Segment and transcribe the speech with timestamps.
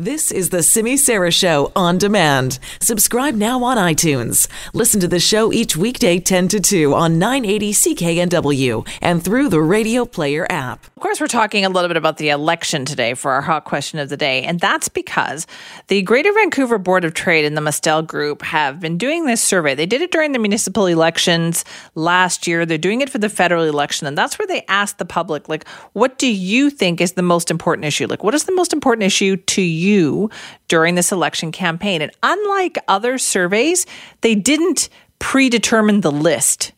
[0.00, 2.60] This is the Simi Sara Show on demand.
[2.80, 4.46] Subscribe now on iTunes.
[4.72, 9.60] Listen to the show each weekday 10 to 2 on 980 CKNW and through the
[9.60, 10.86] Radio Player app.
[10.86, 13.98] Of course, we're talking a little bit about the election today for our hot question
[13.98, 15.48] of the day, and that's because
[15.88, 19.74] the Greater Vancouver Board of Trade and the Mustel Group have been doing this survey.
[19.74, 21.64] They did it during the municipal elections
[21.96, 22.64] last year.
[22.64, 25.66] They're doing it for the federal election, and that's where they asked the public, like,
[25.92, 28.06] what do you think is the most important issue?
[28.06, 29.87] Like, what is the most important issue to you?
[29.88, 30.30] You
[30.68, 32.02] during this election campaign.
[32.02, 33.86] And unlike other surveys,
[34.20, 34.88] they didn't
[35.18, 36.72] predetermine the list.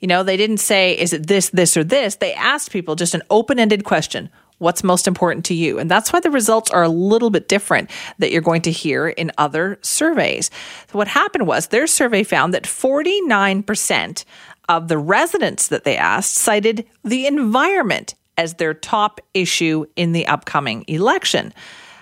[0.00, 2.16] You know, they didn't say, is it this, this, or this?
[2.16, 5.78] They asked people just an open ended question what's most important to you.
[5.78, 9.08] And that's why the results are a little bit different that you're going to hear
[9.08, 10.50] in other surveys.
[10.92, 14.24] So what happened was their survey found that 49%
[14.68, 20.26] of the residents that they asked cited the environment as their top issue in the
[20.26, 21.52] upcoming election.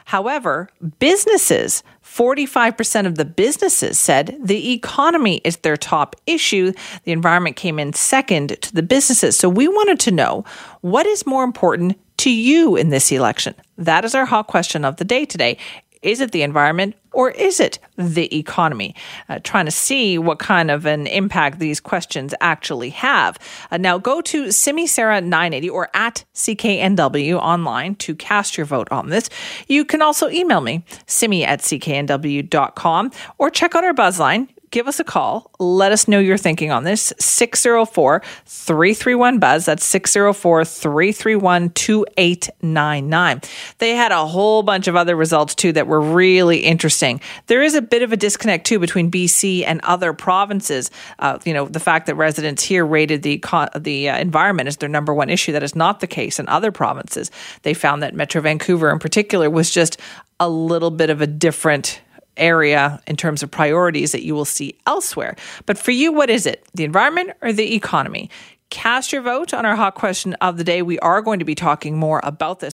[0.09, 6.73] However, businesses, 45% of the businesses said the economy is their top issue.
[7.05, 9.37] The environment came in second to the businesses.
[9.37, 10.47] So we wanted to know
[10.81, 13.55] what is more important to you in this election?
[13.77, 15.59] That is our hot question of the day today.
[16.03, 18.95] Is it the environment or is it the economy?
[19.29, 23.39] Uh, trying to see what kind of an impact these questions actually have.
[23.71, 28.89] Uh, now go to Simi Sara 980 or at CKNW online to cast your vote
[28.91, 29.29] on this.
[29.67, 35.01] You can also email me, simi at cknw.com, or check out our buzzline give us
[35.01, 35.51] a call.
[35.59, 37.13] Let us know your thinking on this.
[37.19, 39.67] 604 331 Buzz.
[39.67, 43.41] That's 604 331 2899.
[43.79, 47.21] They had a whole bunch of other results too that were really interesting.
[47.47, 50.91] There is a bit of a disconnect too between BC and other provinces.
[51.19, 53.43] Uh, you know, the fact that residents here rated the,
[53.77, 55.53] the uh, environment as their number one issue.
[55.53, 57.31] That is not the case in other provinces.
[57.63, 59.99] They found that Metro Vancouver in particular was just
[60.41, 62.01] a little bit of a different
[62.39, 65.37] area in terms of priorities that you will see elsewhere.
[65.67, 66.67] But for you, what is it?
[66.75, 68.31] The environment or the economy?
[68.71, 70.83] Cast your vote on our hot question of the day.
[70.83, 72.67] We are going to be talking more about this